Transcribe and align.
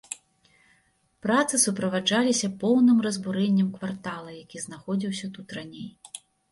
Працы 1.25 1.59
суправаджаліся 1.65 2.47
поўным 2.65 2.97
разбурэннем 3.09 3.69
квартала, 3.79 4.29
які 4.43 4.57
знаходзіўся 4.67 5.35
тут 5.39 5.47
раней. 5.63 5.89